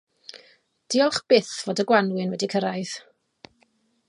[0.95, 2.97] Diolch byth fod y gwanwyn wedi cyrraedd.